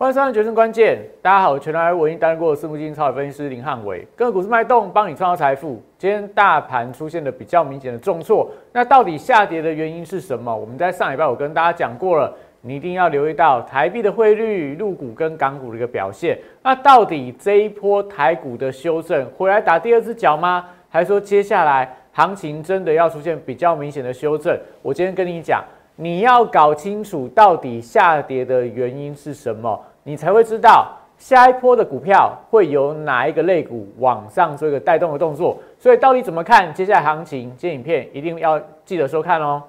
[0.00, 5.82] 欢迎收看《决胜关键》，大家好，我全台唯一担任过私募基金超级分析师林汉伟，跟股市脉动，帮你创造财富。
[5.98, 10.56] 今天大盘出现了比较明显的重挫，那到底下跌的原因是什么？
[10.56, 16.38] 我们在上礼拜我跟大家讲过了，你一定要留意到台币的汇率、陆股跟港股的一个表现。
[16.62, 20.64] 那到底这一波台股的修正回来打第二只脚吗？
[20.88, 24.56] 还是说接下来行情真的要出现比较明显的修正？
[24.80, 25.60] 我今天跟你讲。
[26.00, 29.76] 你要搞清楚到底下跌的原因是什么，
[30.08, 35.58] 你才会知道下一波的股票会有哪一个类股往上做一个带动的动作。
[35.78, 37.54] 所以到底怎么看接下来行情？
[37.58, 39.62] 这影片一定要记得收看哦。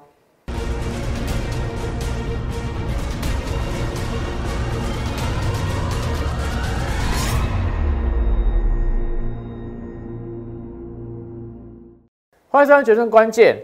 [12.47, 13.57] 欢迎收看《决胜关键》。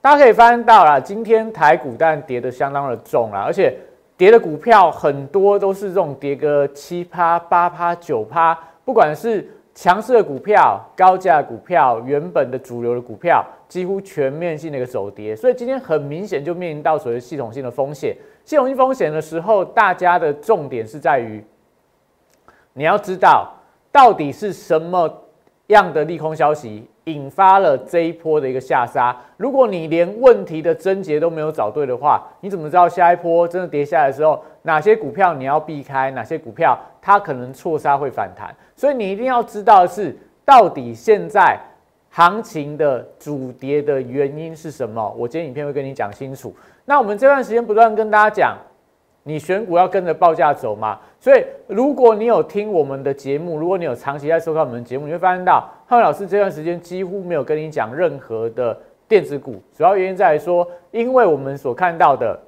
[0.00, 3.76] 大家可以发现到啦，今天台股但跌得相当的重啦，而且
[4.16, 18.16] 跌的股票很多都是这种跌个七趴、八趴、九趴，不管是强势的股票、高价股票、原本的主流的股票，几乎全面性的一个走跌，所以今天很明显就面临到所谓系统性的风险。
[18.44, 21.44] 系统性风险的时候，大家的重点是在于
[22.72, 23.52] 你要知道
[23.92, 25.06] 到底是什么
[25.68, 26.88] 样的利空消息。
[27.06, 29.16] 引发了这一波的一个下杀。
[29.36, 38.52] 如果你连问题的症结都没有找对的话，你怎么知道下一波真的跌下来的时候，哪些股票你要避开，哪些股票它可能错杀会反弹？
[38.74, 41.56] 所以你一定要知道的是，到底现在
[42.10, 45.14] 行情的主跌的原因是什么？
[45.16, 46.52] 我今天影片会跟你讲清楚。
[46.84, 48.58] 那我们这段时间不断跟大家讲。
[49.28, 50.96] 你选股要跟着报价走嘛？
[51.18, 59.60] 所以如果你有听我们的节目，如果你有长期在收看我们的节目，你会发现到汉老师这段时间几乎没有跟你讲任何的电子股。
[59.76, 62.38] 主要原因在于说，因为我们所看到的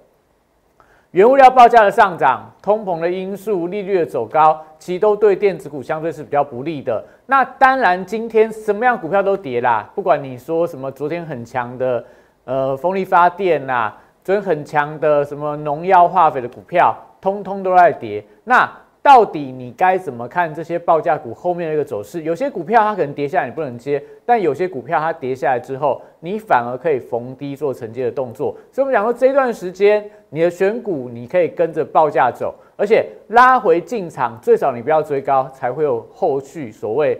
[1.10, 7.04] 原物料报价的上涨、通膨的因素、利率的走高，其实都对电子股相对是比较不利的。
[7.26, 12.04] 那当然，今天什么样股票都跌啦，不管你说什么，昨天很强的
[12.44, 13.92] 呃风力发电呐。
[14.28, 18.22] 所以很强的什么农药化肥的股票，通通都在跌。
[18.44, 22.24] 那到底你该怎么看这些报价股后面的一个走势？
[22.24, 28.54] 有些股票它可能跌下来你不能接，但有些股票它跌下来之后，你反而可以逢低做承接的动作。
[28.70, 37.18] 所以我们讲说这一段时间你的选股你可以跟着报价走，而且拉回进场最少你不要追高，才会有后续所谓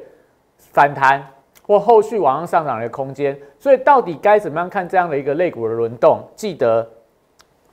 [0.59, 1.27] 反弹
[1.67, 3.35] 或后续往上上涨的空间。
[3.59, 6.23] 所以到底该怎么样看这样的一个类股的轮动？
[6.37, 6.87] 记得。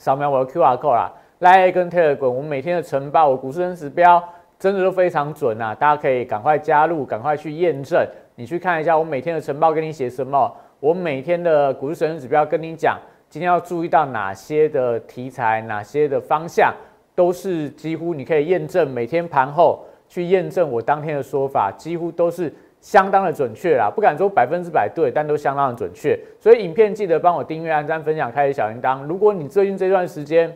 [0.05, 4.23] 扫描我的 Q R code 啦，来跟 Telegram，我们每天的晨报，我股市跟指标
[4.59, 5.73] 真的都非常准啊！
[5.73, 8.07] 大家可以赶快加入，赶快去验证。
[8.35, 12.99] 你去看一下我每天的晨报跟你写什么，我每天的股市神指标跟你讲，
[13.31, 16.71] 今天要注意到哪些的题材，哪些的方向，
[17.15, 18.87] 都是几乎你可以验证。
[18.87, 22.53] 每天盘后去验证我当天的说法，几乎都是。
[22.85, 26.15] 相当的准确啦，不敢说百分之百对，但都相当的准确。
[26.39, 29.03] 所以影片记得帮我订阅、按赞、分享、开启小铃铛。
[29.07, 30.55] 如果你最近这段时间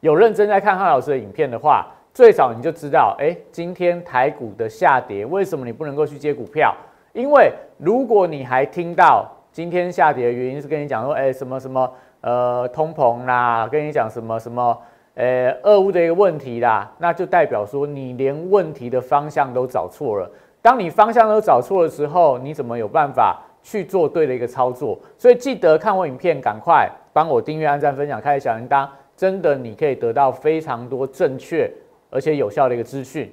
[0.00, 6.76] 有认真在看汉老师的影片的话，最少你就知道，哎，今天台股的下跌，为什么你不能够去接股票？
[7.14, 11.90] 因为如果你还听到今天下跌的原因是跟你讲说，哎，什么什么
[12.20, 14.78] 呃通膨啦，跟你讲什么什么
[15.14, 20.30] 呃俄乌的一个问题啦，那就代表说你连问题的方向都找错了。
[20.62, 24.98] 当你方向都找错的时候，你怎么有办法去做对的一个操作？
[25.16, 31.70] 所以记得看我影片，赶快帮我订阅、按赞、分享、开小铃铛，真的你可以得到非常多正确
[32.10, 33.32] 而且有效的一个资讯。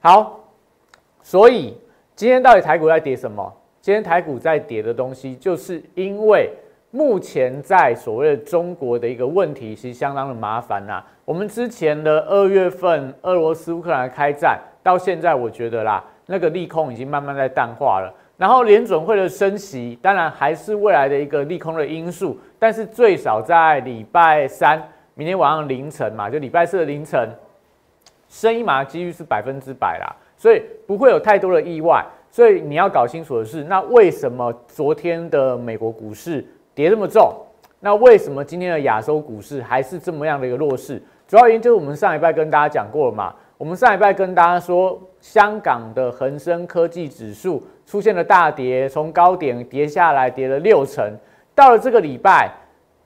[0.00, 0.40] 好，
[1.22, 1.78] 所以
[2.14, 3.52] 今天到底台股在跌什么？
[3.80, 6.50] 今天台股在跌的东西，就是因为
[6.90, 11.02] 目前在所谓的中国的一个问题，其实相当的麻烦呐。
[11.24, 16.04] 我们之前的二月份，俄罗斯乌克兰开战到现在，我觉得啦。
[16.26, 24.82] 那个利空已经慢慢在淡化了，然后联准会的升息，当然还是未来的一个利空的因素，但是最少在礼拜三，
[25.14, 27.28] 明天晚上凌晨嘛，就礼拜四的凌晨，
[28.28, 32.04] 升一码几率是百分之百啦，所以不会有太多的意外。
[32.30, 36.44] 所以你要搞清楚的是，那为什么昨天的美国股市
[36.74, 37.32] 跌这么重？
[37.78, 41.00] 那为什么今天的亚洲股市还是这么样的一个弱势？
[41.28, 43.32] 主要原因就是我们上礼拜跟大家讲过了嘛。
[43.56, 51.16] 我们上礼拜跟大家说，香港的恒生科技指数出现了大跌，从高点跌下来，跌了六成。
[51.54, 52.50] 到了这个礼拜，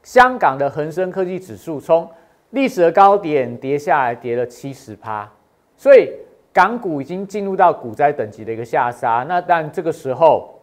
[0.03, 2.09] 香港的恒生科技指数从
[2.51, 5.31] 历史的高点跌下来，跌了七十趴。
[5.77, 6.11] 所以
[6.51, 9.27] 港股已经进入到股灾等级的一个下杀。
[9.29, 10.59] 那但这个时候，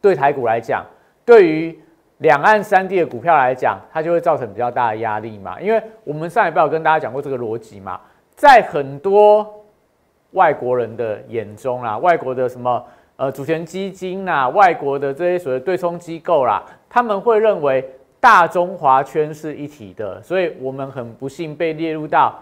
[0.00, 0.82] 对台股来讲，
[1.26, 1.78] 对于
[2.18, 5.60] 两岸三地的股票来讲，它就会造成比较大的压力嘛。
[5.60, 8.00] 因为我们上一拜有跟大家讲过这个逻辑嘛，
[8.34, 9.64] 在很多
[10.32, 12.84] 外国人的眼中啦，外国的什么
[13.16, 17.88] 呃主权基金啦，外国的这些所谓对冲机构啦，他们会认为
[18.20, 22.38] 大中华圈是一体的，所以我们很不幸被列入到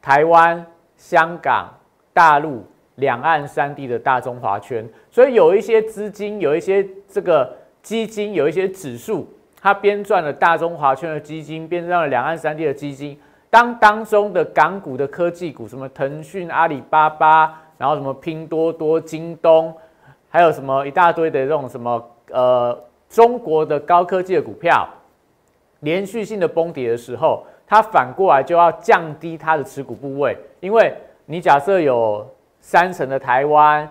[0.00, 0.64] 台湾、
[0.96, 1.68] 香港、
[2.12, 2.64] 大陆。
[2.96, 7.50] 两岸三地的大中华圈，所以有一些资金，有一些这个
[7.82, 9.26] 基金，有一些指数，
[9.58, 13.18] 它编撰了大中华圈的基金，编撰了两岸三地的基金。
[13.52, 19.76] 当当中的港股的科技股，什么腾讯、阿里巴巴，然后什么拼多多、京东，
[20.30, 24.88] 还有什么一大堆的这种什么呃中国的高科技的股票，
[25.80, 30.94] 连续性的崩跌的时候，它反过来就要降低它的持股部位，因为
[31.26, 32.26] 你假设有。
[32.64, 33.90] 三成的台湾，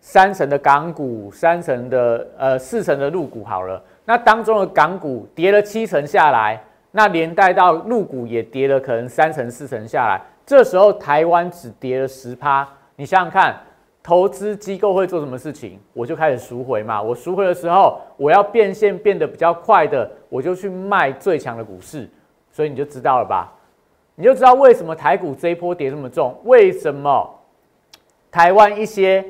[0.00, 3.80] 三成的港股，三成的呃四成的陆股好了。
[4.04, 10.20] 那当中的港股跌了七成下来，那连带到入股也跌了可能三成四成下来。
[10.46, 13.54] 这时候台湾只跌了十趴，你想想看，
[14.02, 15.78] 投资机构会做什么事情？
[15.92, 17.02] 我就开始赎回嘛。
[17.02, 22.08] 我赎回的时候，我要变现变得比较快的，我就去卖最强的股市。
[22.50, 23.52] 所以你就知道了吧？
[24.14, 27.34] 你就知道为什么台股这一波跌这么重，为什么？
[28.30, 29.24] 台湾一些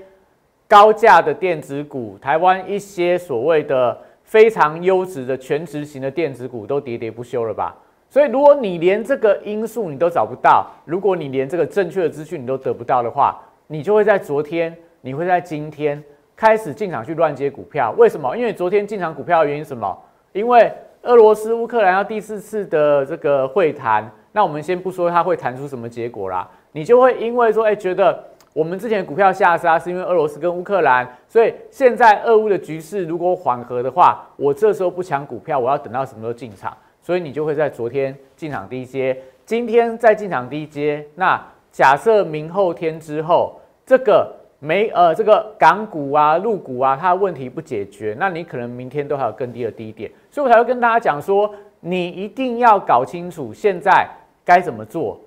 [0.66, 3.98] 高价的电子股，台湾一些所谓的
[4.28, 7.74] 非常优质的全职型的电子股都喋喋不休了吧？
[8.10, 16.02] 所以，如果你连这个因素你都找不到，如果你连这个正确的资讯你都得不到的话，你就会在昨天，你会在今天
[16.36, 17.94] 开始进场去乱接股票。
[17.96, 18.36] 为什么？
[18.36, 19.98] 因为昨天进场股票的原因什么？
[20.34, 20.70] 因为
[21.04, 28.22] 俄罗斯乌克兰要第四次的这个会谈，那我们先不说它会谈出什么结果啦，你就会因为说，哎，觉得。
[28.58, 36.76] 我们之前股票下杀是因为俄罗斯跟乌克兰，所以现在俄乌的局势如果缓和的话，我这时候不抢股票，我要等到什么时候进场？
[37.00, 39.16] 所以你就会在昨天进场低阶，
[39.46, 41.06] 今天再进场低阶。
[41.14, 41.40] 那
[41.70, 44.28] 假设明后天之后，这个
[44.58, 50.10] 没呃这个港股啊、陆股啊，它的问题不解决，那你可能明天都还有更低的低点。
[50.32, 54.04] 所以我才会跟大家讲说，你一定要搞清楚现在
[54.44, 55.20] 该怎么做，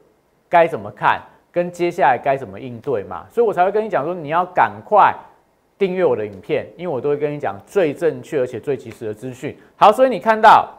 [0.50, 1.22] 该怎么看。
[1.52, 5.14] 跟接下来该怎么应对嘛，所以我才会跟你讲说，你要赶快
[5.78, 9.58] 订阅我的影片，因为我都会跟你讲最正确而且最及时的资讯。
[9.76, 10.70] 好，所以你看到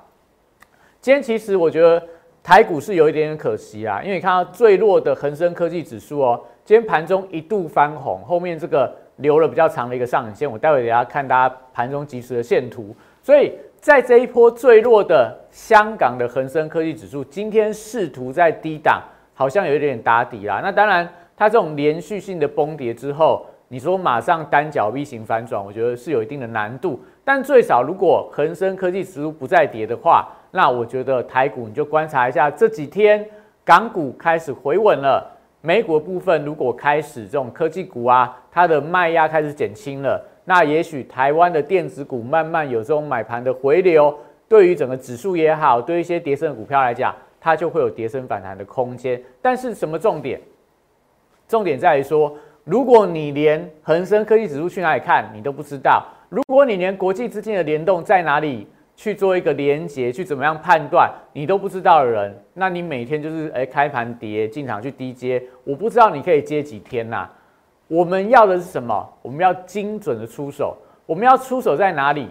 [1.00, 2.02] 今天其实我觉得
[2.42, 12.96] 台股是有一点点可惜啊，因为你看到最弱的恒生科技指数哦，今天盘中一度翻红，后面这个留了比较长的一个上影线，我待会给大家看大家盘中及时的线图。
[13.22, 19.02] 所以在这一波最弱的香港的恒生科技指数，今天试图在低档。
[19.42, 27.00] 好像有一点打底啦，那当然，它这种连续性的崩跌之后，你说马上单脚 V 型反转，我觉得是有一定的难度。
[27.24, 33.26] 但最少如果恒生科技指数不再跌的话，那我觉得台股你就观察一下这几天
[33.64, 35.28] 港股开始回稳了，
[35.60, 44.16] 美股部分如果开始这种科技股啊，它的卖压开始减轻了，那也许台湾的电子股慢慢有这种买盘的回流，
[44.48, 47.12] 对于整个指数也好，对一些跌升的股票来讲。
[47.44, 50.40] 它就会有跌升反弹的空间，但是什么重点？
[51.48, 67.28] 重点在于说，如果你连恒生科技指数去哪里看你都不知道，如果你连国际资金的联动在哪里去做一个连接，去怎么样判断你都不知道的人，那你每天就是哎开盘跌进场去低接，我不知道你可以接几天呐？
[67.88, 69.12] 我们要的是什么？
[69.20, 70.76] 我们要精准的出手，
[71.06, 72.28] 我们要出手在哪里？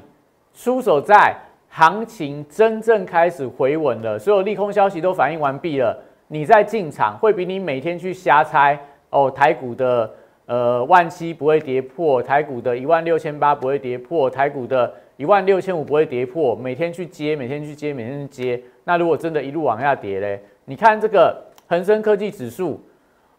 [0.53, 1.35] 出手在。
[1.73, 5.97] 行情真正开始回稳了，所有利空消息都反映完毕了，
[6.27, 8.77] 你再进场会比你每天去瞎猜
[9.09, 10.11] 哦，台股的
[10.47, 18.61] 呃万七不会跌破，台股的一万六千八不会跌破，台股的一万六千五不会跌破，每天去接，每天去接，每天去接。
[18.83, 22.81] 那如果真的一路往下跌嘞，你看这个恒生科技指数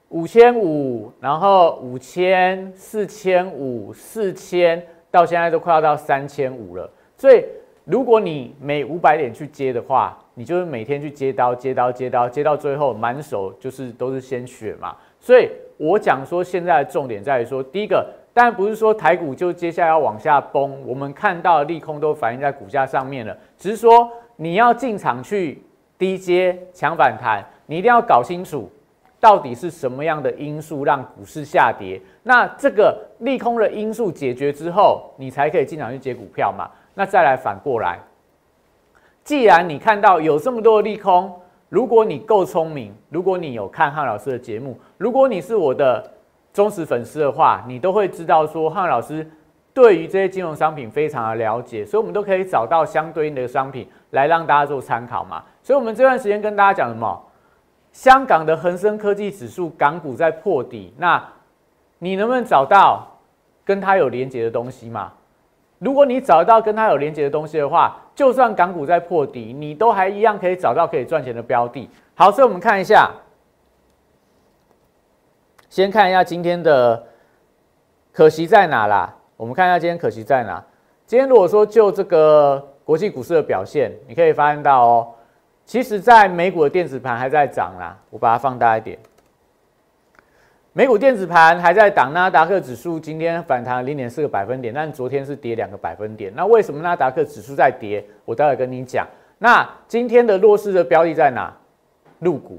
[0.08, 7.44] 五千五，然后五千、四千五、四千，到现在都快要到三千五了，所以。
[7.92, 14.96] 如果你每五百点去接的话，你就是每天去接刀、接刀、接刀，接到最后满手就是都是鲜血嘛。
[15.20, 25.62] 所以我讲说，现在的重点在于说，第一个当然不是说台股就接下来要往下崩，我们看到利空都反映在股价上面了，只是说你要进场去
[25.98, 28.70] 低接强反弹，你一定要搞清楚
[29.20, 32.00] 到底是什么样的因素让股市下跌。
[32.22, 36.70] 那这个利空的因素解决之后，你才可以进场去接股票嘛。
[36.94, 37.98] 那再来反过来，
[39.24, 41.32] 既然你看到有这么多的利空，
[41.68, 46.12] 如果你够聪明，如果你有看汉老师的节目，如果你是我的
[46.52, 49.26] 忠实粉丝的话，你都会知道说汉老师
[49.72, 55.42] 对于这些金融商品非常的了解，所以我们都可以找到相对应的商品来让大家做参考嘛。
[55.62, 57.22] 所以，我们这段时间跟大家讲什么？
[57.92, 61.22] 香港的恒生科技指数港股在破底，那
[61.98, 63.06] 你能不能找到
[63.64, 65.12] 跟它有连接的东西嘛？
[65.82, 71.90] 如果你找到跟它有连接的东西的话，就算港股在破底，你都还一样可以找到可以赚钱的标的。
[72.14, 73.10] 好，所以我们看一下，
[75.68, 77.04] 先看一下今天的
[78.12, 79.12] 可惜在哪啦？
[79.36, 80.64] 我们看一下今天可惜在哪？
[81.04, 85.08] 今天如果说就这个国际股市的表现，你可以发现到哦，
[85.64, 87.98] 其实在美股的电子盘还在涨啦。
[88.08, 88.96] 我把它放大一点。
[90.74, 96.32] 美股电子盘还在涨，纳达克指数今天反弹零点四个百分点，但昨天是跌两个百分点。
[96.34, 98.02] 那为什么纳达克指数在跌？
[98.24, 99.06] 我待会跟你讲。
[99.36, 101.54] 那今天的弱势的标的在哪？
[102.20, 102.58] 入股，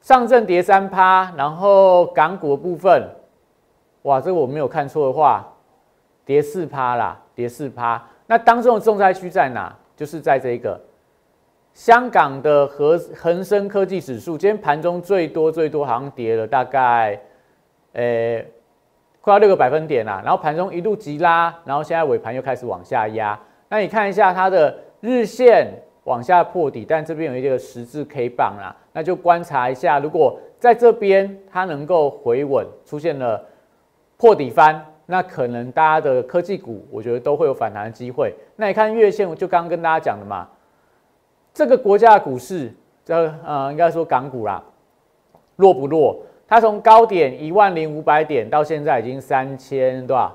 [0.00, 3.02] 上证跌三趴，然后港股的部分，
[4.02, 5.44] 哇，这个我没有看错的话，
[6.24, 8.00] 跌四趴啦，跌四趴。
[8.28, 9.74] 那当中的重灾区在哪？
[9.96, 10.80] 就是在这个
[11.74, 17.20] 香港的恒恒生科技指数，今天盘中最多最多好像跌了大概。
[17.92, 18.44] 呃，
[19.20, 23.38] 快要六个百分点啦，然后盘中一路急拉，然后现在尾盘又开始往下压。
[23.68, 25.68] 那你看一下它的日线
[26.04, 33.44] 往下破底，但这边有一个十字 K 棒啦，那就观察一下，如果在这边它能够回稳，出现了
[34.16, 38.34] 破底翻，那可能大家的科技股，我觉得都会有反弹的机会。
[38.56, 40.48] 那你看月线，我就刚刚跟大家讲的嘛，
[41.52, 42.72] 这个国家的股市，
[43.04, 44.62] 这呃应该说港股啦，
[45.56, 46.16] 弱不弱？
[46.48, 50.34] 它从高点一万零五百点到现在已经三千多少？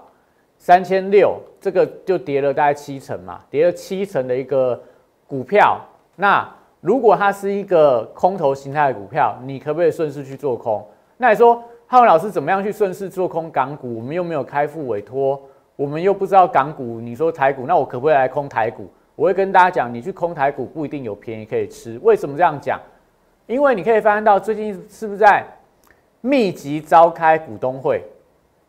[0.59, 4.81] 三千六，这个就跌了大概七成嘛，跌了七成的一个
[5.27, 5.81] 股票。
[6.15, 6.47] 那
[6.79, 10.85] 如果它是一个空头形态的股票，你可不可以顺势去做空？
[11.17, 13.97] 那你说浩文老师怎么样去顺势做空港股？
[13.97, 15.41] 我们又没有开付委托，
[15.75, 17.01] 我们又不知道港股。
[17.01, 18.87] 你说台股，那我可不可以来空台股？
[19.15, 21.99] 我会跟大家讲，你去空台股不一定有便宜可以吃。
[22.03, 22.79] 为什么这样讲？
[23.47, 25.43] 因为你可以发现到最近是不是在？
[26.25, 28.01] 密集召开股东会，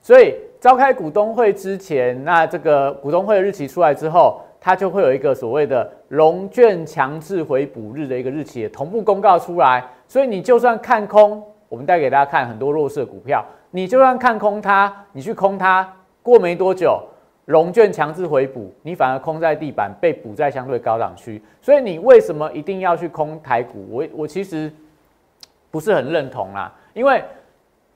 [0.02, 9.84] 所以召开股东会之前，那这个股东会的日期出来之后，它就会有一个所谓的融券强制回补日的一个日期同步公告出来。
[10.08, 15.88] 所以你就算看空，我们带给大家看很多弱势股票，你就算看空它，你去空它，
[16.24, 17.00] 过没多久，
[17.44, 21.40] 融券强制回补，你反而空在地板，被补在相对高档区。
[21.62, 23.86] 所以你为什么一定要去空台股？
[23.88, 24.68] 我我其实
[25.70, 27.22] 不是很认同啦，因为。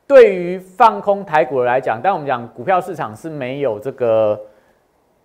[0.09, 4.41] 对于放空台股来讲，但我们讲股票市场是没有这个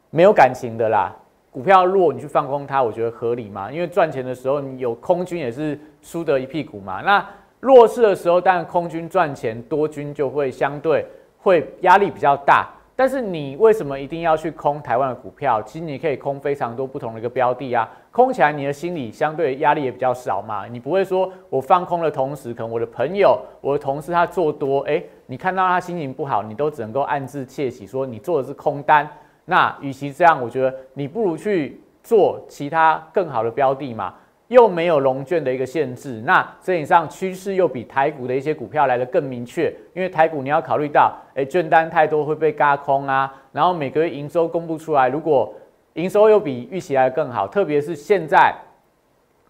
[0.10, 1.16] 没有感情的啦。
[1.50, 3.72] 股票弱，你去放空它，我觉得合理嘛。
[3.72, 7.02] 因为赚钱的时候，你有空军也是输得一屁股嘛。
[7.02, 7.26] 那
[7.62, 11.06] 弱势的时候，但空军赚钱，多军就会相对
[11.38, 12.70] 会压力比较大。
[12.96, 15.62] 但是你为什么一定要去空台湾的股票？
[15.64, 20.68] 其实你可以空非常多不同的一个标的啊，空起来你的心理相对压力也比较少嘛。
[20.68, 29.10] 你不会说我放空的同时，可能我的朋友、我的同事他做多，哎，你看到他心情不好，你都只能够暗自窃喜，说你做的是空单。
[29.46, 34.14] 那与其这样，我觉得你不如去做其他更好的标的嘛。
[34.54, 39.74] 又没有龙卷的一个限制，那整体上趋势又比台股的一些股票来的更明确。
[39.94, 43.34] 因为台股你要考虑到，哎，券单太多会被嘎空啊。
[43.52, 45.54] 然后每个月营收公布出来，如果
[45.94, 48.56] 营收又比预期来的更好，特别是现在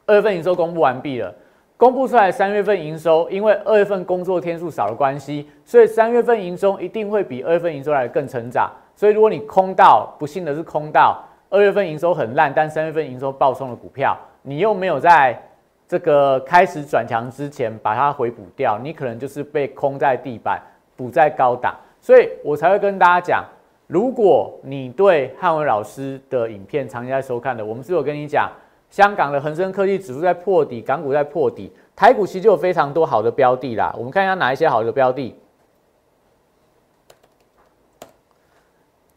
[0.06, 1.34] 二月份营收公布完毕了，
[1.78, 8.72] 公布出来三月份营收，因为二月份工作天数少的关系，所以三月份营收一定会比二月份营收来的更成长。
[8.96, 14.18] 所以如果你空到，不幸的是空到二月份营收很烂，但三月份营收暴冲的股票。
[14.44, 15.42] 你又没有在
[15.88, 20.62] 这个开始转强之前把它回补掉，你可能就是被空在地板，
[20.96, 23.46] 补在高档，所以我才会跟大家讲，
[23.88, 28.52] 如果你对汉文老师的影片长期在收看的，我们是有跟你讲，
[28.90, 33.94] 香港的恒生科技指数在破底，港股在破底，台股其实就有非常多好的标的啦。
[33.98, 35.36] 我们看一下哪一些好的标的，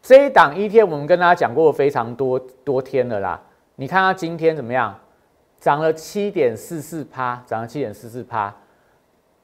[0.01, 3.41] 这一档 ETF 我们跟大家讲过非常多多天了啦，
[3.75, 4.97] 你看它今天怎么样？
[5.59, 8.53] 涨了七点四四趴，涨了七点四四趴。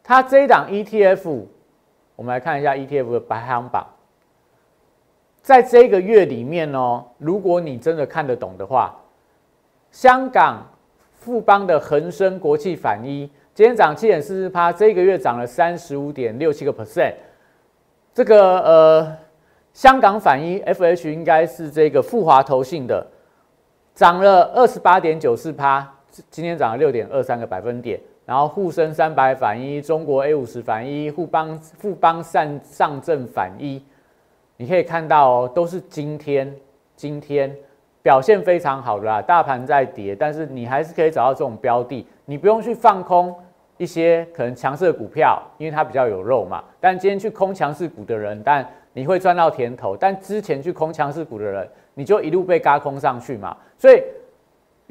[0.03, 1.45] 它这一档 ETF，
[2.15, 3.87] 我们来看一下 ETF 的排行榜。
[5.41, 8.95] 在这个月里面哦，如果你真的看得懂的话，
[9.91, 10.65] 香港
[11.13, 17.13] 富邦的恒生国际反一今天涨七点四四趴，这个月涨了三十五点六七个 percent。
[18.13, 19.17] 这个呃，
[19.73, 23.05] 香港反一 FH 应该是这个富华投信的，
[23.95, 25.91] 涨了二十八点九四趴。
[26.29, 33.83] 今天涨了六点二三个百分点，然后沪深三百反一，中国 A 五十反一，富邦富邦上上证反一，
[34.57, 36.53] 你可以看到哦，都是今天
[36.95, 37.55] 今天
[38.01, 43.33] 表现非常好的啦，大盘在跌，但是你还是可以找到这种标的，你不用去放空
[43.77, 46.63] 一些可能强势的股票，因为它比较有肉嘛。
[46.79, 53.57] 但今天去空强势股的人，但你会赚到甜头，但之前去空强势股的人，你就一路被嘎空上去嘛。
[53.77, 54.03] 所以，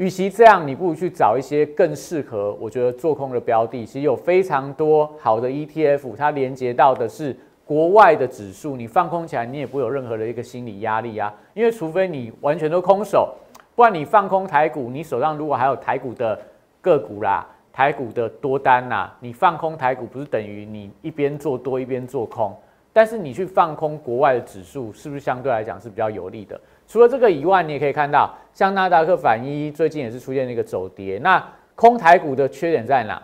[0.03, 3.87] 与其这样，你不如去找一些更适合我觉得做空的标的。
[3.87, 11.33] 其实有非常多好的 ETF，它连接到的是国外的指数，你放空起来，你也不会有任何的一个心理压力啊。
[11.55, 13.33] 因为除非你完全都空手，
[13.77, 16.37] 不然你放空台股，你手上如果还有台股的
[16.81, 22.53] 个股啦、台股的多单呐，你放空台股，不是等于你一边做多一边做空？
[22.93, 26.61] 但是你去放空国外的指数，是不是相对来讲是比较有利的？
[26.93, 31.19] 除了这个以外，你也可以看到，像纳达克反一最近也是出现了一个走跌。
[31.23, 31.43] 那
[31.75, 33.23] 空台股的缺点在哪？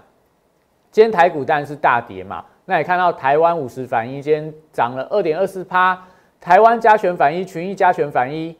[0.91, 2.43] 今天台股当然是大跌嘛。
[2.65, 6.03] 那也看到台湾五十反一今天涨了二点二四趴，
[6.41, 8.57] 台湾加权反一、群益加权反一，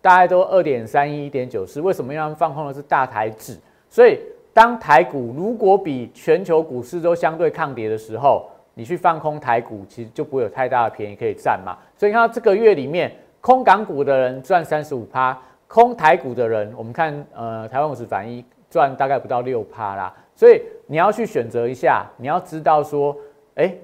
[0.00, 1.80] 大概都二点三一、一点九四。
[1.80, 3.56] 为什么要放空的是大台指？
[3.88, 4.18] 所以
[4.52, 11.78] 当台股如果比全球股市都相对抗跌的时候，你去放空台股，其实就不会有太大的便宜可以占嘛。
[11.96, 20.14] 所以看到这个月里面，空港股的人赚三十五趴，空台股的人，我们看呃台湾五十反一赚大概不到六趴啦。
[20.34, 23.16] 所以你要去选择一下，你要知道说，
[23.54, 23.74] 哎，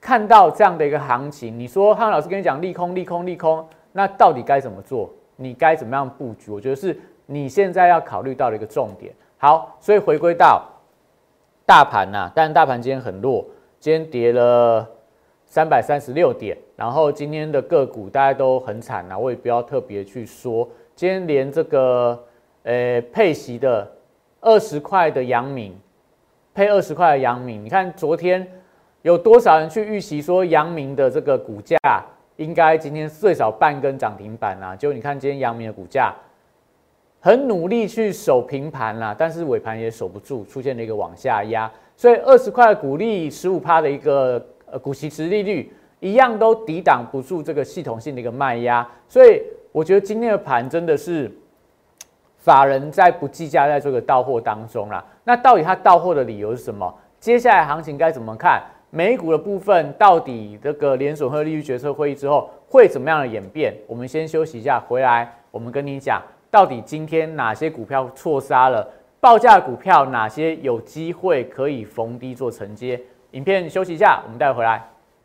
[0.00, 5.10] 看到这样的一个行情，你说汉老师跟你讲利空利空利空，那到底该怎么做？
[5.36, 6.50] 你该怎么样布局？
[6.50, 9.14] 我觉得是你现在要考虑到的一个重点。
[9.38, 10.64] 好，所以回归到
[11.64, 13.44] 大盘呐，但大盘今天很弱。
[13.78, 14.86] 今天跌了
[15.46, 20.66] 三百三十六点，然后今天的个股大家都很惨啊，我也不要特别去说。
[20.96, 22.18] 今天连这个
[22.62, 23.86] 呃配息的
[24.40, 25.78] 二十块的阳明
[26.54, 28.50] 配二十块的阳明，你看昨天
[29.02, 31.76] 有多少人去预习说阳明的这个股价
[32.36, 34.74] 应该今天最少半根涨停板啊？
[34.74, 36.14] 就你看今天阳明的股价
[37.20, 41.70] 很努力去守平盘啦，但是尾盘也守不住，出现了一个往下压。
[41.94, 45.70] 所以二十块股利十五趴的一个呃股息值利率，
[46.00, 48.86] 一样都抵挡不住这个系统性的一个卖压。
[49.08, 51.30] 所以我觉得今天的盘真的是
[52.38, 55.04] 法人在不计价在这个到货当中啦。
[55.24, 56.92] 那到底他到货的理由是什么？
[57.20, 58.62] 接下来行情该怎么看？
[58.92, 63.72] 美股的部分到底这个联总会利率决策会议之后会怎么样的演变？
[63.86, 66.20] 我们先休息一下，回来我们跟你讲
[66.50, 68.88] 到底今天哪些股票错杀了。
[69.20, 73.00] 报价股票哪些有机会可以逢低做承接？
[73.32, 74.82] 影片休息一下，我们待会回来。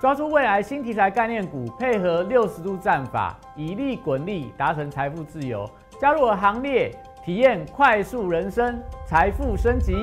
[0.00, 5.68] 抓住未来新题材概念股，配合六十度战法，以利滚利，达成财富自由。
[6.00, 6.90] 加入我行列，
[7.22, 9.94] 体验快速人生，财富升级。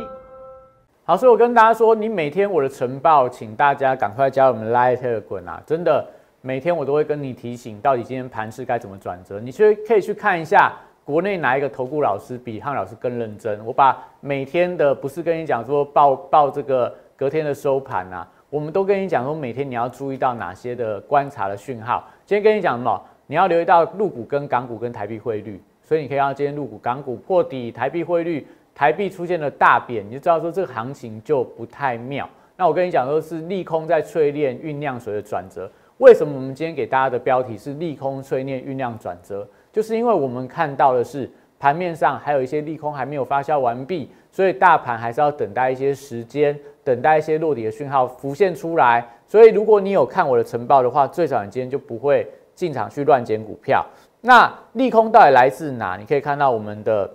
[1.03, 5.59] 好，所以我跟大家说，你每天我的晨报，请大家赶快加入我们 Light 滚啊！
[5.65, 6.05] 真的，
[6.41, 9.39] 每天我都会跟你提醒，到底今天盘势该怎么转折。
[9.39, 13.65] 你去可以去看一下，国内哪一个投顾老师比汉老师更认真。
[13.65, 18.27] 我把每天的不是跟你讲说报报这个隔天的收盘啊。
[18.49, 22.07] 我们都跟你讲说，每天你要注意到哪些的观察的讯号。
[22.25, 23.03] 今天跟你讲什么？
[23.25, 32.27] 你要留意到陆股跟港股跟台币汇率，所以你可以看到今天陆股、港股破底，台币汇率，台币出现了大贬，你就知道说这个行情就不太妙。
[32.55, 35.69] 那我跟你讲说，是利空在淬炼酝酿水的转折。
[35.97, 39.45] 为什么我们今天给大家的标题是利空淬炼酝酿转折？
[39.73, 41.29] 就是因为我们看到的是
[41.59, 46.57] 盘面上还有一些利空还没有发酵完毕，所以大盘还是要等待一些时间。
[46.87, 49.05] 等待一些落底的讯号浮现出来。
[49.27, 53.85] 所以如果你有看我的晨报的话，最少你今天就不会进场去乱捡股票。
[54.21, 55.97] 那利空到底来自哪？
[55.97, 57.11] 你可以看到我们的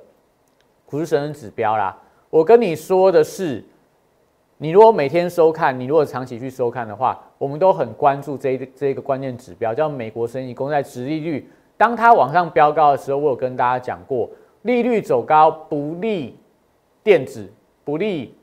[0.85, 1.97] 股市神人指标啦。
[2.29, 3.65] 我跟你说的是，
[4.59, 11.51] 你如果每天收看，你如果长期去收看的话，我们都很关注这这一个关键指标，叫美国生意公债殖利率。
[11.79, 14.29] 当它往上飙高的时候，我有跟大家讲过，
[14.63, 16.39] 利率走高不利
[17.03, 17.51] 电子，
[17.85, 18.35] 不利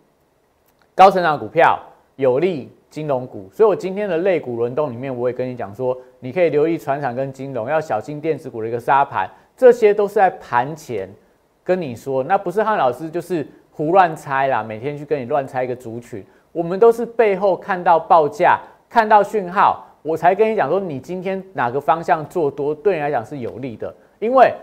[0.99, 1.79] 高成长股票，
[2.17, 3.49] 有利金融股。
[3.53, 9.31] 所以我今天的类股轮动里面，我也跟你讲说，你可以留意船厂跟金融，要小心电子股的一个杀盘。
[9.55, 11.07] 这些都是在盘前
[11.63, 16.21] 跟你说，那不是汉老师就是胡乱猜啦，每天去跟你乱猜一个族群。
[16.51, 18.59] 我们都是背后看到报价，
[18.89, 19.85] 看到讯号。
[20.01, 24.53] 我才跟你讲说，你今天哪个方向做多，对你来讲是有利的，因为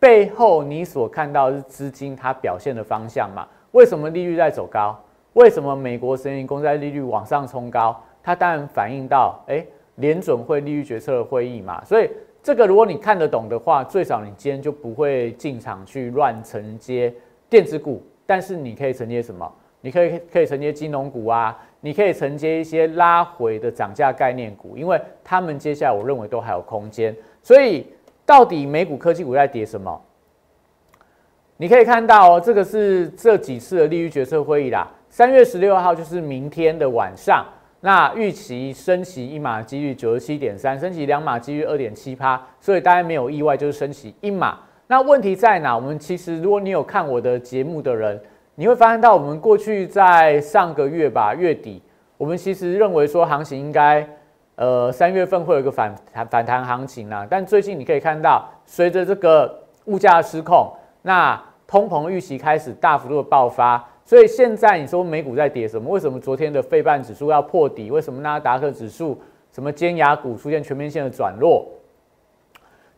[0.00, 3.46] 背后你所看到是资金它表现的方向嘛。
[3.72, 4.98] 为什么利率在走高？
[5.34, 7.98] 为什么美国十年公债利率往上冲高？
[8.22, 9.64] 它当然反映到哎
[9.96, 11.84] 联准会利率决策的会议嘛。
[11.84, 12.10] 所以
[12.42, 17.12] 这个如果你看得懂的话，最少你今天就不会进场去乱承接
[17.48, 19.50] 电子股，但是你可以承接什么？
[19.80, 21.58] 你可以可以承接金融股啊。
[21.84, 27.12] 你可以承接一些拉回的涨价概念股，因为他们接下来我认为都还有空间。
[27.42, 27.84] 所以
[28.24, 30.00] 到底美股科技股在跌什么？
[31.56, 34.88] 你可以看到哦，这个是这几次的利率决策会议啦。
[35.12, 37.44] 三月十六号就是明天的晚上，
[37.80, 44.58] 那预期升息一码几率九十七点三，升息两码几率二点七趴，所以大家没有意外就是升息一码。
[44.86, 45.76] 那问题在哪？
[45.76, 48.18] 我们其实如果你有看我的节目的人。
[48.54, 51.82] 你会发现到，我们过去在上个月吧月底，
[52.18, 54.06] 我们其实认为说行情应该，
[54.56, 57.26] 呃三月份会有一个反弹反弹行情啦。
[57.28, 60.70] 但最近你可以看到，随着这个物价失控，
[61.00, 65.88] 那通膨预期开始大幅度的爆发，所以现在你说美股在跌什么？
[65.88, 67.90] 为什么昨天的费半指数要破底？
[67.90, 69.18] 为什么纳达克指数
[69.50, 71.66] 什么尖牙股出现全面性的转弱？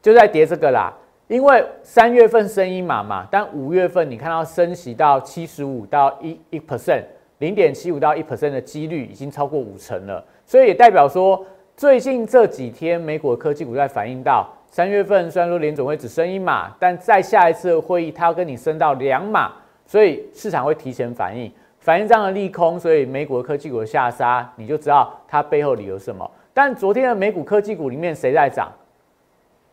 [0.02, 0.92] 就在跌这个啦。
[1.28, 7.04] 因为三月份升一码嘛，但五月份你看到升息到七十五到一一 percent，
[7.38, 11.46] 零点七五到一 percent 的几率已经超过五成了，所以也代表说，
[11.76, 19.52] 最近这几天美股的科技股在反映到三月份虽然说联总会只升一码，但在下一次会议，它要跟你升到两码，
[19.86, 26.30] 所以市场会提前反应，反映这样的利空，所以美股科技股的下杀，你就知道它背后理由是什么。
[26.52, 28.72] 但昨天的美股科技股里面谁在涨？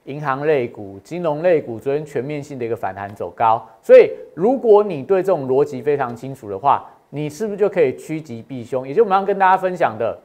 [0.06, 8.88] 银行类股、金融类股昨天全面性的一个反弹走高，所以如果你对这种逻辑非常清楚的话，你是不是就可以趋吉避凶？
[8.88, 10.19] 也就我们要跟大家分享的，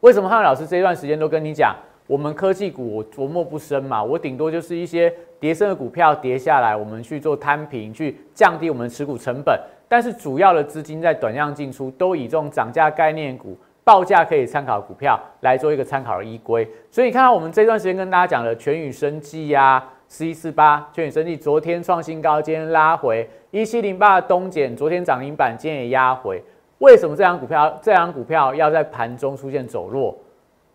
[0.00, 1.74] 为什么汉老师这一段时间都跟你讲，
[2.06, 5.10] 我们科技股我琢磨不深嘛，我顶多就是一些
[5.44, 13.54] 跌升的股票跌下来，我们去做摊平，去降低我们持股成本，但是主要的资金在短量进出，都以这种涨价概念股。
[13.84, 26.42] 报价可以参考股票来做一个参考的依归，所以看到我们这段时间跟大家讲的全宇生技呀，四一四八全宇生技昨天创新高，今天拉回一七零八的东碱，昨天涨停板，今天也压回。
[26.78, 30.16] 为什么这张股票这张股票要在盘中出现走弱？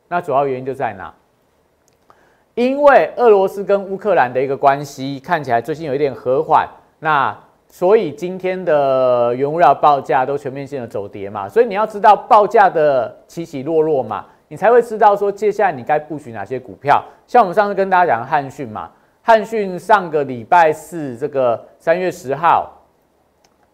[0.08, 1.12] 那主要原因就在哪？
[2.60, 6.68] 因为俄罗斯跟乌克兰的一个关系看起来最近有一点和缓，
[7.00, 7.34] 那。
[7.72, 17.00] 所以今天的原物料报价都全面性的走跌嘛，所以你要知道报价的起起落落嘛，你才会知道说接下来你该布局哪些股票。
[17.28, 18.90] 像我们上次跟大家讲汉讯嘛，
[19.22, 22.72] 汉讯上个礼拜四这个三月十号，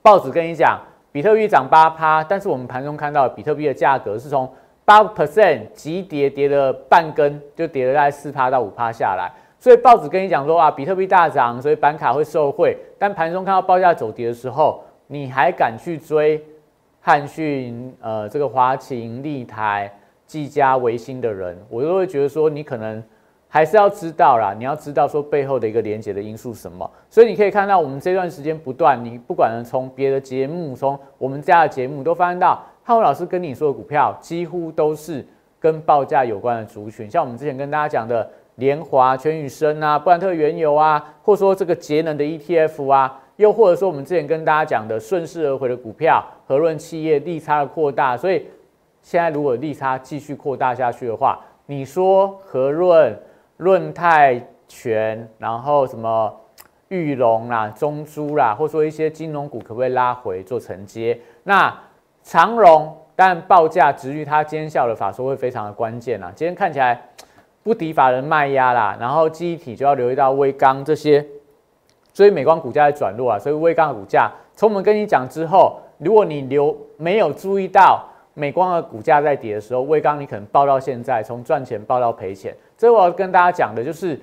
[0.02, 0.78] 报纸跟你讲
[1.14, 4.52] 比特币涨八趴，但是我们盘中看到比特币的价格是从
[4.86, 9.32] 八 percent 急跌跌了半根，就跌了大概四趴到五趴下来。
[9.60, 12.78] 所以报纸跟你讲说啊，比特币大涨，所以板卡会受惠。
[13.00, 16.40] 但盘中看到报价走跌的时候，你还敢去追
[17.02, 19.92] 汉讯、呃这个华勤、立台、
[20.28, 23.04] 技嘉、维新的人，我都会觉得说，你可能
[23.48, 26.88] 还是要知道啦，你要知道说背后的一个连接的因素什么。
[27.10, 35.26] 所以你可以看到，我们这段时间不断，你不管从别的节目，从我们家的节目，都发现到浩文老师跟你说的股票，几乎都是
[35.60, 37.10] 跟报价有关的族群。
[37.10, 38.30] 像我们之前跟大家讲的。
[38.56, 48.48] 联华、全宇生啊，布兰特原油啊，或者说这个节能的 ETF 啊，又或者说我们之前跟大家讲的顺势而回的股票，和润企业利差的扩大，所以
[49.02, 53.14] 现在如果利差继续扩大下去的话，你说和润、
[53.58, 56.34] 润泰全，然后什么
[56.88, 61.20] 玉龙啦、中珠啦，或者说一些金融股可不可以拉回做承接？
[61.44, 61.78] 那
[62.26, 67.02] 长荣，但报价值于它今天下的法说会非常的关键啊，今天看起来。
[67.64, 71.26] 不敌法人卖压啦，然后记忆体就要留意到微钢这些，
[72.14, 82.56] 所以美光股价在转弱啊，所以微钢的股价从我们跟你讲之后，如果你留没有注意到美光的股价在跌的时候，微刚你可能报到现在，从赚钱报到赔钱。
[82.78, 84.20] 这我要跟大家讲的就是，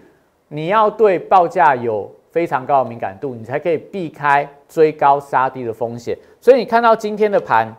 [0.46, 6.16] 你要对报价有非常高的敏感度，你才可以避开追高杀低的风险。
[6.40, 7.74] 所以你看到今天的盘。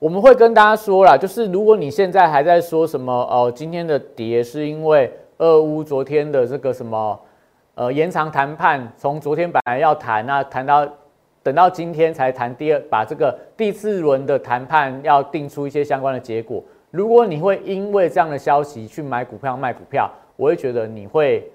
[0.00, 7.18] 我们会跟大家说了，就是如果你现在还在说什么哦，今天的跌是因为俄乌昨天的这个什么
[7.74, 10.86] 呃延长谈判，从昨天本来要谈，那谈到
[11.42, 16.62] 等到今天才谈第二，把这个第四轮的谈判要定出一些相关的结果。
[16.92, 21.50] 如果你会因为这样的消息去买股票卖股票，我会觉得你会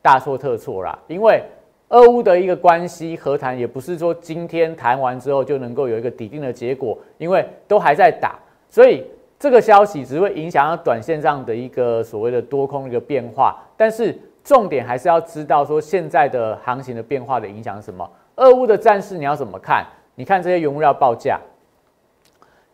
[0.00, 1.42] 大错特错啦，因为。
[1.88, 9.04] 俄乌的一个关系和谈，也不是说今天谈完之后就能够有一个底定的结果，因为都还在打，所以
[9.38, 13.56] 这个消息只会影响到短线上的一个所谓的多空一个变化。
[13.74, 18.06] 但是重点还是要知道说现在的行情的变化的影响是什么。
[18.36, 19.86] 俄乌的战事你要怎么看？
[20.14, 21.40] 你看这些原物料报价，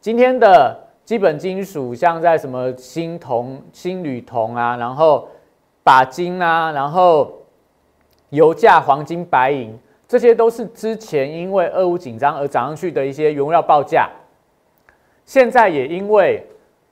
[0.01, 5.29] 今天的基本金属像在什么锌铜、锌铝铜啊，然后
[5.85, 7.33] 钯金啊，然后。
[8.35, 14.11] 油价、黄金、白银，这些都是之前因为俄乌紧张而涨上去的一些原料报价，
[15.25, 16.45] 现在也因为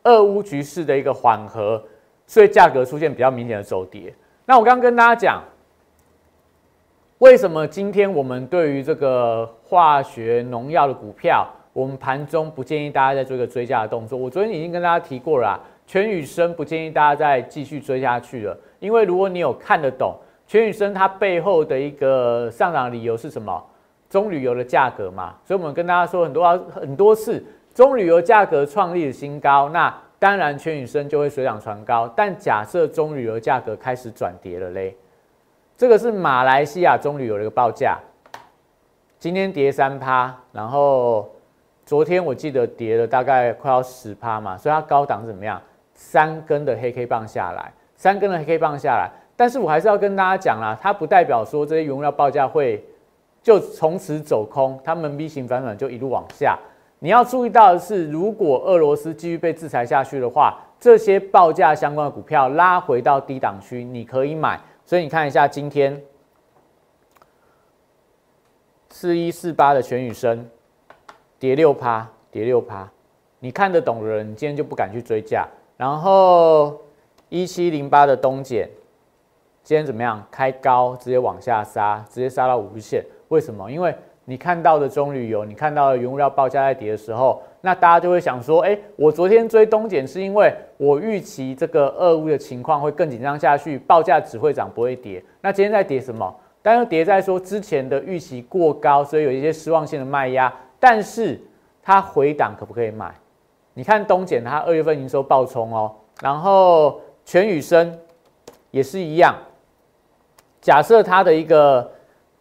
[0.05, 1.83] 俄乌局势的一个缓和，
[2.27, 4.15] 所以价格出现比较明显的走跌。
[4.47, 5.43] 那我刚刚跟大家讲，
[7.19, 14.19] 为什么今天我们对于这个化学农药的股票，我们盘中不建议大家再做一个追加的动作？
[14.19, 20.15] 我昨天已经跟大家提过了，全宇生不建议大家再继续追下去了，因为如果你有看得懂。
[20.53, 23.65] 全宇生它背后的一个上涨理由是什么？
[24.11, 32.07] 中旅游的价格嘛，所以我们跟大家说很多很多次，中旅游价格创立的新高，那当然全宇生就会水涨船高。
[32.15, 34.95] 但假设中旅游价格开始转跌了嘞，
[35.75, 37.99] 这个是马来西亚中旅游的一个报价，
[39.19, 41.35] 今天跌三趴，然后
[41.87, 45.59] 昨天我记得跌了大概快要十趴嘛，所以它高档怎么样？
[45.95, 49.11] 三根的黑 K 棒下来，三根的黑 K 棒下来。
[49.35, 52.85] 但是我还是要跟大家讲啦，它不代表说这些原料报价会
[53.43, 56.57] 就从此走空，它们 V 型反转就一路往下。
[57.01, 64.61] 你要注意到的是，如果俄罗斯继续被制裁下去的话，这些报价相关的股票拉回到低档区，你可以买。
[64.85, 66.01] 所以你看一下今天
[68.91, 70.49] 四一四八的全宇生
[71.39, 72.89] 跌六趴，跌六趴，
[73.41, 75.49] 你看得懂的人，今天就不敢去追价。
[75.77, 76.81] 然后
[77.29, 78.69] 一七零八的东碱。
[79.65, 80.21] 今天怎么样？
[80.31, 83.05] 开高直接往下杀，直接杀到五日线。
[83.29, 83.71] 为什么？
[83.71, 83.95] 因为
[84.25, 95.23] 你看到的中旅游，你看到的原物料报价在跌的时候，那大家就会想说：哎，我昨天追东碱是因为我预期这个俄乌的情况会更紧张下去，报价只会涨不会跌。
[95.41, 96.35] 那今天在跌什么？
[96.61, 100.53] 当然跌在说之前的预期过高，所以有一些失望性的卖压。
[100.81, 101.41] 但是
[101.83, 103.15] 它回档可不可以买？
[103.75, 107.97] 你看东碱它二月份营收爆冲哦，然后全宇生
[108.73, 109.35] 也是一样。
[110.63, 111.93] 假设它的一个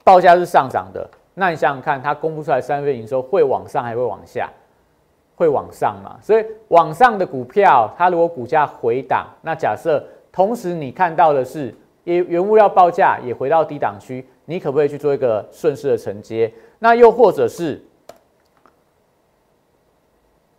[0.05, 4.49] 报价是上涨的，那你想想看，它公布出来三月营收会往上还会往下？
[5.36, 6.19] 会往上嘛？
[6.21, 16.53] 所以往上的股票，它如果股价回档，那假设同时你看到的是原原物料报价也回到低档区，你可不可以去做一个顺势的承接？
[16.77, 17.84] 那又或者是，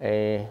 [0.01, 0.45] 哎，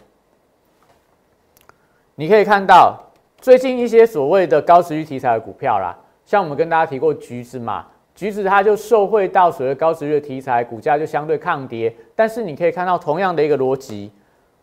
[2.16, 2.98] 你可以看到
[3.42, 5.98] 最近一些所谓的高持续题材的股票啦。
[6.26, 11.94] 像我们跟大家提过橘子嘛，橘子它就受惠到所谓高值率的题材，股价就相对抗跌。
[12.16, 14.12] 但是你可以看到同样的一个逻辑，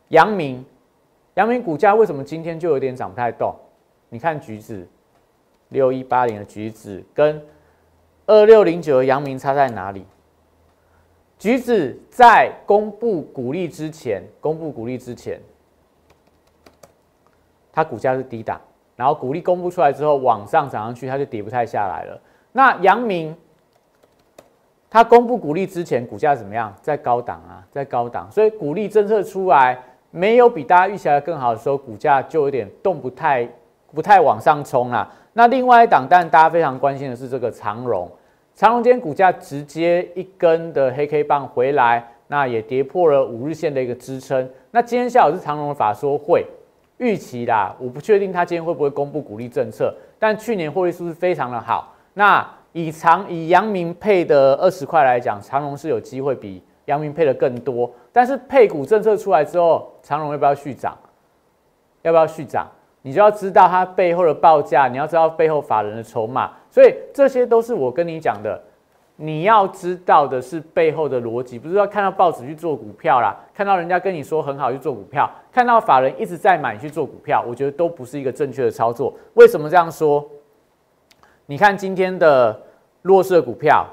[0.09, 0.65] 阳明，
[1.35, 3.55] 阳明股价为什么今天就有点涨不太动？
[4.09, 4.87] 你看橘子，
[5.69, 7.43] 六一八零的橘子跟
[8.27, 10.07] 二六零九的阳明差在哪里？
[11.39, 15.41] 橘子在公布股利之前，公布股利之前，
[17.71, 18.61] 它股价是低档。
[18.99, 22.21] 然后股利公布出来之后，往上涨上去，它就跌不太下来了。
[22.51, 23.33] 那阳明，
[24.91, 26.75] 它公布股利之前，股价怎么样？
[26.83, 28.29] 在高档啊，在高档。
[28.29, 29.81] 所以股利政策出来，
[30.11, 33.49] 没有比大家预期的更好的时候，股价就有点动不太、
[33.95, 35.09] 不太往上冲了。
[35.33, 38.11] 那另外一档，但大家非常关心的是这个长荣，
[38.57, 44.51] 长荣今天股价直接一根的黑 K 棒回来，那也跌破了五日线的一个支撑。
[44.73, 46.45] 那今天下午是长荣的法说会。
[46.99, 51.95] 预期啦，我不确定他今天会不会公布鼓励政策，但去年获利是不是非常的好？
[52.15, 57.91] 那以长以阳明配的二十块来讲，长荣是有机会比阳明配的更多。
[58.13, 60.97] 但是配股政策出来之后，长荣要不要续涨？
[62.03, 62.67] 要不要续涨？
[63.03, 68.61] 你就要知道它背后的报价，你要知道背后法人的筹码，所以这些都是我跟你讲的。
[69.21, 79.13] 你要知道的是背后的逻辑，不是要看到报纸去做股票啦，看到人家跟你说很好去做股票，看到法人一直在买去做股票，我觉得都不是一个正确的操作。
[79.35, 80.25] 为什么这样说？
[81.47, 82.57] 你看今天的
[83.03, 83.85] 弱势股票，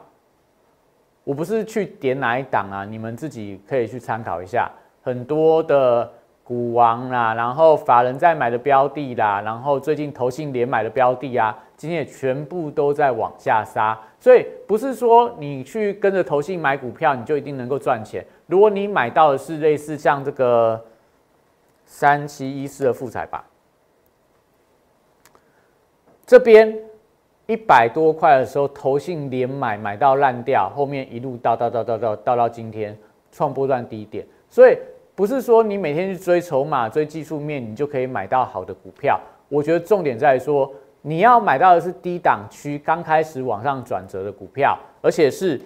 [1.23, 6.11] 我不是去点哪一档啊，你们自己可以去参考一下，很多的。
[6.45, 18.23] 股王啦，然后法人在买的标的啦，然后最近投信连买的标的啊，今天也全部都在往下杀，所以不是说你去跟着投信买股票，你就一定能够赚钱。
[18.45, 20.79] 如果你买到的是类似像这个
[21.83, 23.43] 三七一四的富彩吧，
[26.27, 26.77] 这边
[27.47, 32.95] 一百多块的时候，投信连买买到烂掉，后面一路到到到到到到到今天
[33.31, 34.77] 创波段低点，所以。
[35.15, 39.19] 不是说你每天去追筹码、追技术面，你就可以买到好的股票。
[39.47, 40.69] 我觉得重点在说，
[41.01, 45.61] 你要买到的是低档区刚开始往上转折的股票，而且是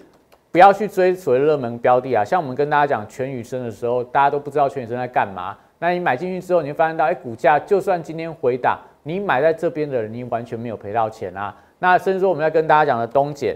[0.52, 2.24] 不要去追所谓热门标的啊。
[2.24, 5.56] 像我们跟大家讲全宇生的时候，大家都不知道全宇生在干嘛。
[5.80, 11.56] 那你买进去之后，你会发现到，哎，股价就算今天回档，你买在这边的人，你完全没有赔到钱啊。
[11.80, 13.52] 那甚至说我们要跟大家讲的东碱。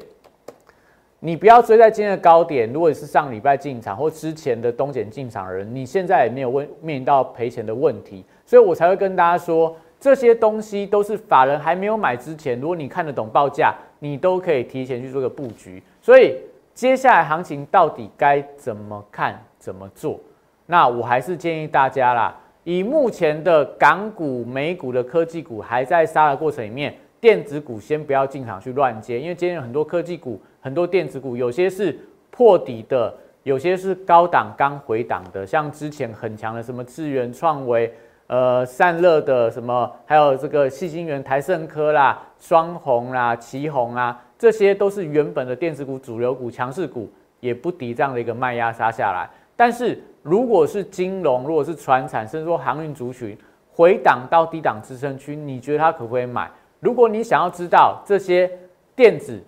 [1.26, 2.70] 你不要追在今天的高点。
[2.70, 15.82] 如果是上礼拜进场或之前的东减进场的人，你现在也没有问面临到赔钱的问题，所以我才会跟大家说，这些东西都是法人还没有买之前，如果你看得懂报价，你都可以提前去做个布局。
[16.02, 16.36] 所以
[16.74, 20.20] 接下来行情到底该怎么看、怎么做？
[20.66, 30.38] 那我还是建议大家啦，以目前的港股、美股的科技股还在杀的过程里面，电子股先不要进场去乱接，因为今天有很多科技股。
[30.64, 31.94] 很多电子股，有些是
[32.30, 37.92] 破底的，有些是高档刚回档的，像之前很强的什么智源、创维、
[38.28, 49.28] 呃散热的什么，还有这个细晶圆、台盛科啦、双红啦、旗红啊，这些都是原本的电子股主流股、强势股，也不敌这样的一个卖压杀下来。
[49.54, 53.36] 但是如果是金融，如果是船产，甚至说航运族群
[53.70, 56.50] 回档到低档支撑区，你觉得它可不可以买？
[56.80, 58.50] 如果你想要知道这些
[58.96, 59.38] 电子，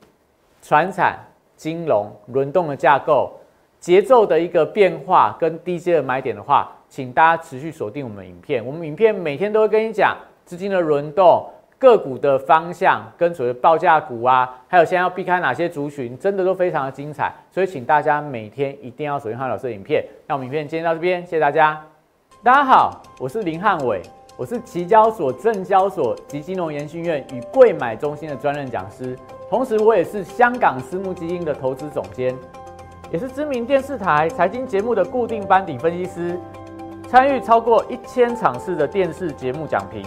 [0.68, 1.16] 船产、
[1.54, 3.32] 金融轮动的架构、
[3.78, 8.66] 节奏的一个变化跟低阶的买点的话，请大家持续锁定我们影片。
[8.66, 11.48] 我们影片每天都会跟你讲资金的轮动、
[11.78, 17.32] 个股的方向跟所谓报价股啊，还有现在要避开哪些族群，真的都非常的精彩。
[17.52, 20.04] 所以请大家每天一定要锁定汉老师的影片。
[20.26, 21.80] 那我们影片今天到这边，谢谢大家。
[22.42, 24.02] 大家好，我是林汉伟，
[24.36, 29.16] 我是期交所、证交所及金融研训院与贵买中心的专任讲师。
[29.48, 32.36] 同时，我也是香港私募基金的投资总监，
[33.12, 36.38] 也是知名电视台财经节目的固定班底分析师，
[37.08, 40.04] 参与超过一千场次的电视节目讲评。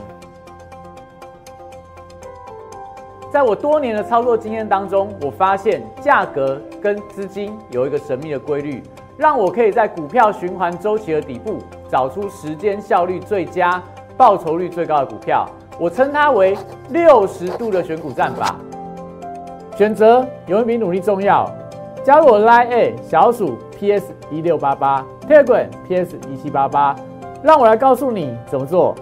[3.32, 8.84] 在我多年的操作经验当中，我发现价格跟资金有一个神秘的规律，
[9.18, 13.82] 让我可以在股票循环周期的底部找出时间效率最佳、
[14.18, 15.48] 报酬率最高的股票。
[15.80, 16.58] 我称它为
[16.90, 18.56] 六十度的选股战法。
[19.80, 21.50] 选择有一比努力重要，
[22.04, 26.94] 加入我 Line A 小鼠 PS 一六八八，Telegram PS 一七八八，
[27.42, 28.94] 让我来告诉你怎么做。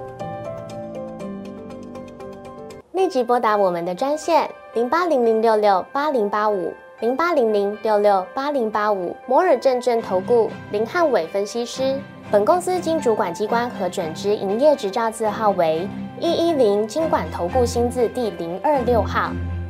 [2.91, 11.95] 立即拨打我们的专线零八零零六六八零八五零八零零六六八零八五摩尔证券投顾林汉伟分析师。
[12.29, 19.31] 本公司经主管机关核准之营业执照字号为一一零金管投顾新字第零二六号。